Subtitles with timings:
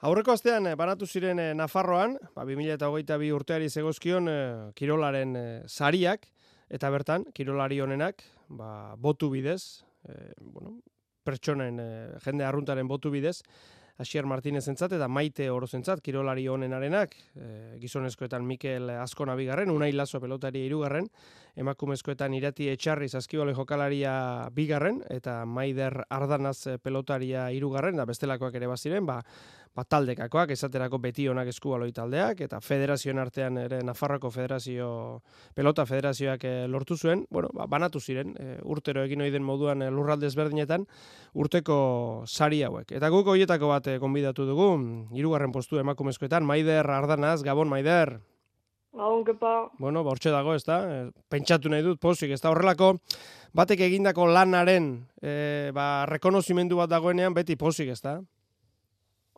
[0.00, 4.36] Aurreko astean eh, banatu ziren eh, Nafarroan, ba, 2008 urteari zegozkion eh,
[4.78, 5.34] kirolaren
[5.68, 6.24] sariak,
[6.72, 9.84] eta bertan, kirolari honenak, ba, botu bidez,
[10.40, 10.78] bueno,
[11.26, 11.76] pertsonen,
[12.24, 13.42] jende arruntaren botu bidez,
[14.00, 17.48] Asier Martinez entzat eta Maite Orozentzat kirolari honenarenak, e,
[17.82, 21.10] gizonezkoetan Mikel Azkona bigarren, unai lazo pelotari irugarren,
[21.60, 24.14] emakumezkoetan irati etxarri zazkibole jokalaria
[24.56, 29.18] bigarren, eta Maider Ardanaz pelotaria irugarren, da bestelakoak ere baziren, ba,
[29.76, 34.88] ba, taldekakoak, esaterako beti onak eskubaloi taldeak, eta federazioen artean ere Nafarroko federazio,
[35.54, 39.90] pelota federazioak e, lortu zuen, bueno, ba, banatu ziren, e, urtero egin oiden moduan e,
[39.94, 40.86] lurralde ezberdinetan,
[41.34, 41.78] urteko
[42.26, 42.90] sari hauek.
[42.98, 44.72] Eta guk horietako bat e, konbidatu dugu,
[45.14, 48.18] hirugarren postu emakumezkoetan, Maider Ardanaz, Gabon Maider.
[48.90, 49.54] Gabon, kepa.
[49.78, 50.80] Bueno, ba, dago, ez da,
[51.30, 52.96] pentsatu nahi dut, pozik, ez da horrelako,
[53.54, 54.90] batek egindako lanaren,
[55.22, 58.18] e, ba, rekonozimendu bat dagoenean, beti pozik, ez da?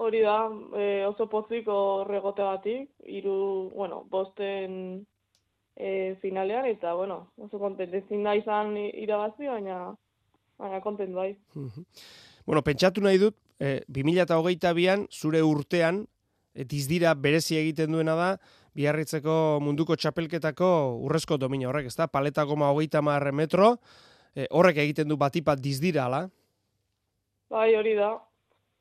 [0.00, 0.48] Hori da,
[0.80, 5.02] e, oso pozik horregote batik, iru, bueno, bosten
[5.76, 9.90] e, finalean, eta, bueno, oso kontent, ezin da izan irabazi, baina,
[10.56, 11.34] baina kontent bai.
[12.46, 16.06] bueno, pentsatu nahi dut, e, 2008an, zure urtean,
[16.54, 18.30] e, dizdira berezi egiten duena da,
[18.72, 20.70] biarritzeko munduko txapelketako
[21.04, 22.08] urrezko domina horrek, ezta?
[22.08, 23.74] Paleta goma hogeita marre metro,
[24.32, 26.24] e, horrek egiten du batipat dizdira, ala?
[27.52, 28.14] Bai, hori da,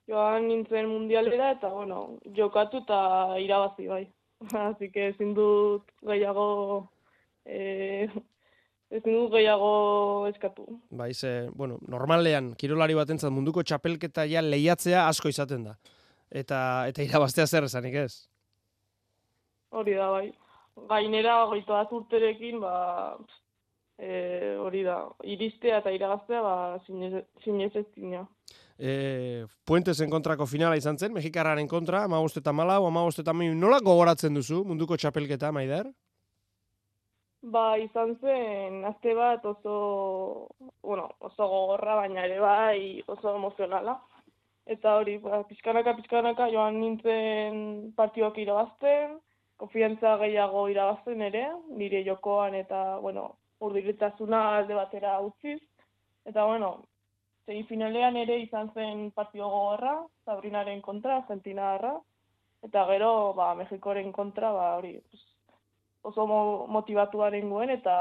[0.10, 3.02] joan nintzen mundialera eta, bueno, jokatu eta
[3.42, 4.06] irabazi bai.
[4.70, 6.90] Así que ezin dut gehiago
[7.46, 8.08] eh,
[8.90, 10.66] ezin dut gehiago eskatu.
[10.90, 15.78] Bai, ze, bueno, normalean, kirolari batentzat munduko txapelketa ja lehiatzea asko izaten da.
[16.30, 18.14] Eta, eta irabaztea zer esanik ez?
[19.70, 20.30] Hori da, bai.
[20.90, 23.18] Gainera, goitoa urterekin, ba,
[24.00, 26.80] e, hori da, iristea eta irabaztea, ba,
[27.44, 27.86] zinez ez
[28.80, 33.54] e, Puentes en kontrako finala izan zen, Mexikarraren kontra, ama eta malau, ama eta miu,
[33.54, 35.92] nola gogoratzen duzu munduko txapelketa, Maider?
[37.42, 40.48] Ba, izan zen, azte bat oso,
[40.84, 44.00] bueno, oso gogorra, baina ere bai oso emozionala.
[44.66, 49.18] Eta hori, ba, pizkanaka, pizkanaka, joan nintzen partioak irabazten,
[49.58, 51.46] konfiantza gehiago irabazten ere,
[51.80, 53.26] nire jokoan eta, bueno,
[53.60, 55.60] urdiritasuna alde batera utziz.
[56.26, 56.84] Eta, bueno,
[57.68, 59.96] finalean ere izan zen partio gogorra,
[60.26, 61.96] Sabrinaren kontra, Argentina harra,
[62.66, 65.24] eta gero, ba, Mexikoren kontra, ba, hori, pues,
[66.02, 67.96] oso mo motivatuaren guen, eta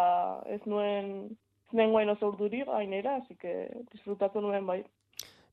[0.46, 1.36] ez nuen,
[1.68, 4.82] ez nuen oso urduri gainera, así que disfrutatu nuen bai.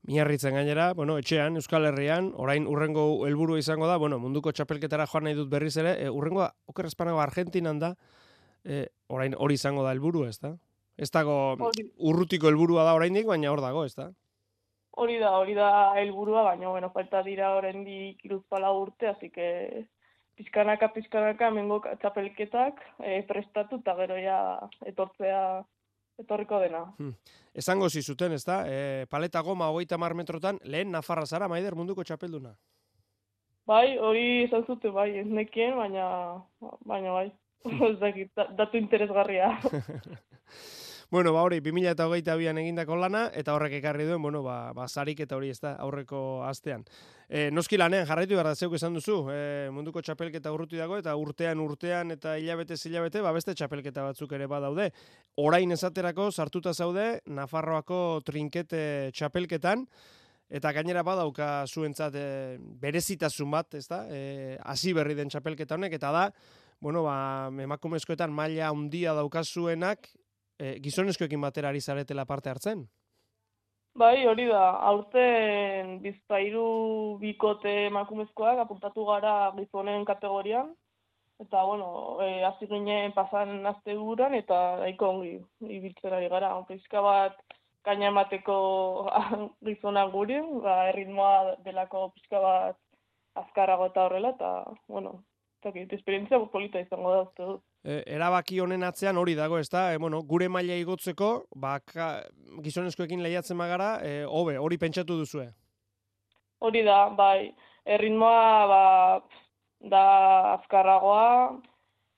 [0.06, 5.26] Miarritzen gainera, bueno, etxean, Euskal Herrian, orain urrengo helburu izango da, bueno, munduko txapelketara joan
[5.26, 7.96] nahi dut berriz ere, e, urrengo okerrezpanago Argentinan da,
[8.62, 10.54] e, orain hori izango da helburu, ez da?
[10.96, 11.56] Ez dago
[11.98, 14.08] urrutiko helburua da oraindik, baina hor dago, ez da?
[14.96, 15.68] Hori da, hori da
[16.00, 19.84] helburua, baina bueno, falta dira oraindik iruzpala urte, así que
[20.36, 24.38] pizkanaka, pizkanaka, mengo txapelketak e, prestatu eta gero ja
[24.88, 25.42] etortzea
[26.20, 26.82] etorriko dena.
[26.96, 27.12] Hmm.
[27.52, 28.62] Esango zuten, ez da?
[28.64, 32.54] E, paleta goma hogeita mar metrotan, lehen Nafarra zara, maider munduko txapelduna?
[33.66, 36.08] Bai, hori izan zuten, bai, ez nekien, baina,
[36.86, 37.30] baina bai.
[37.66, 37.96] Ez
[38.54, 39.48] datu interesgarria.
[41.08, 45.36] Bueno, ba hori, 2008an egindako lana, eta horrek ekarri duen, bueno, ba, ba zarik eta
[45.36, 46.82] hori ez da, aurreko astean.
[47.28, 51.14] E, noski lanean, jarraitu behar da zeuk esan duzu, e, munduko txapelketa urruti dago, eta
[51.14, 54.90] urtean, urtean, eta hilabete, hilabete, ba beste txapelketa batzuk ere badaude.
[55.38, 59.86] Orain esaterako, sartuta zaude, Nafarroako trinkete txapelketan,
[60.46, 62.26] Eta gainera badauka zuentzat e,
[62.78, 64.04] berezitasun bat, ez da?
[64.06, 66.28] E, hasi berri den txapelketa honek, eta da,
[66.78, 67.16] bueno, ba,
[67.64, 70.06] emakumezkoetan maila handia daukazuenak,
[70.58, 72.86] e, gizonezkoekin batera ari zaretela parte hartzen?
[73.96, 76.64] Bai, hori da, aurten bizpairu
[77.20, 80.74] bikote emakumezkoak apuntatu gara gizonen kategorian,
[81.40, 85.32] eta, bueno, e, hasi ginen pasan azte guran, eta daiko ongi
[85.78, 86.52] ibiltzen ari gara.
[86.68, 87.40] Pizka bat,
[87.88, 88.58] kaina emateko
[89.68, 92.82] gizona guri, ba, erritmoa delako pizka bat
[93.44, 94.52] azkarrago eta horrela, eta,
[94.92, 95.22] bueno,
[95.62, 99.86] eta esperientzia polita izango da, uste dut e, erabaki honen atzean hori dago, ezta?
[99.94, 101.76] E, bueno, gure maila igotzeko, ba,
[102.64, 105.46] gizonezkoekin lehiatzen magara, e, hobe, hori pentsatu duzue?
[106.66, 107.52] Hori da, bai,
[107.96, 108.82] erritmoa, ba,
[109.92, 110.04] da
[110.56, 111.26] azkarragoa,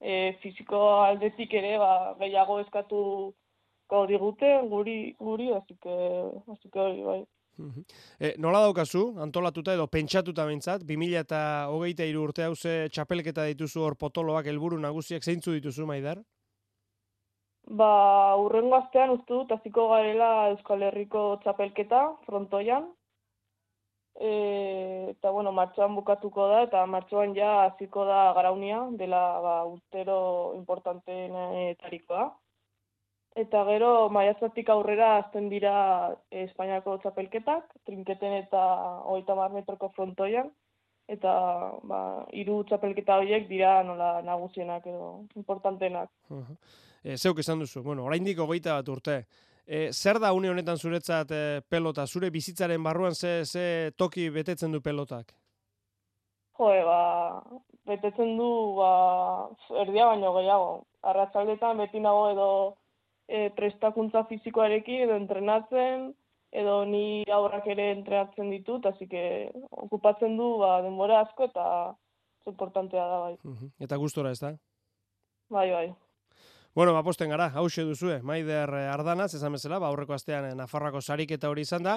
[0.00, 1.92] e, fiziko aldetik ere, ba,
[2.22, 3.02] gehiago eskatu
[4.08, 5.98] digute, guri, guri, azike,
[6.54, 7.20] azike hori, bai.
[8.20, 11.40] E, nola daukazu, antolatuta edo pentsatuta bintzat, 2000 eta
[11.72, 16.22] hogeita iru urte hauze txapelketa dituzu hor potoloak helburu nagusiak zeintzu dituzu, Maidar?
[17.68, 17.90] Ba,
[18.40, 22.88] urrengo astean uste dut, aziko garela Euskal Herriko txapelketa, frontoian.
[24.20, 24.30] e,
[25.10, 30.18] eta bueno, martxoan bukatuko da, eta martxoan ja hasiko da garaunia, dela ba, urtero
[30.56, 32.24] importanteenetarikoa.
[33.38, 35.72] Eta gero, maiazatik aurrera azten dira
[36.44, 38.62] Espainiako txapelketak, trinketen eta
[39.06, 40.50] hogeita metroko frontoian,
[41.06, 41.32] eta
[41.86, 42.00] ba,
[42.34, 46.10] iru txapelketa horiek dira nola nagusienak edo importantenak.
[46.30, 46.56] Uh -huh.
[47.04, 49.24] e, zeuk esan duzu, bueno, oraindik hogeita bat urte,
[49.68, 52.06] E, zer da une honetan zuretzat e, pelota?
[52.06, 55.34] Zure bizitzaren barruan ze, ze toki betetzen du pelotak?
[56.56, 57.42] Jo, ba,
[57.84, 58.48] betetzen du
[58.78, 58.92] ba,
[59.82, 60.70] erdia baino gehiago.
[61.02, 62.48] Arratzaldetan beti nago edo
[63.28, 66.10] e, prestakuntza fizikoarekin edo entrenatzen,
[66.50, 69.24] edo ni aurrak ere entrenatzen ditut, hasi que
[69.70, 71.68] okupatzen du ba, denbora asko eta
[72.48, 73.34] importantea da bai.
[73.84, 74.54] Eta gustora ez da?
[75.52, 75.88] Bai, bai.
[76.78, 81.48] Bueno, aposten gara, hause duzue, Maider Ardanaz, esan bezala, ba, aurreko astean eh, Nafarroako sariketa
[81.50, 81.96] hori izan da,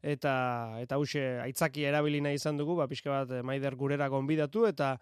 [0.00, 0.32] eta
[0.80, 4.94] eta hause aitzaki erabilina izan dugu, ba, pixka bat eh, Maider gurera gonbidatu, eta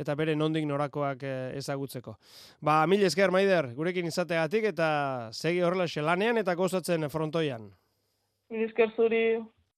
[0.00, 2.16] eta bere nondik norakoak eh, ezagutzeko.
[2.64, 4.88] Ba, mil esker, Maider, gurekin izateagatik, eta
[5.36, 7.68] segi horrela lanean eta gozatzen frontoian.
[8.48, 9.22] Mil esker zuri.